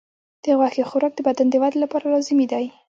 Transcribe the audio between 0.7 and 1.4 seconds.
خوراک د